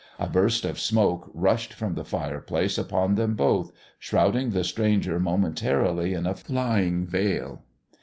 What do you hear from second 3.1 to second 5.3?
them both, shrouding the stranger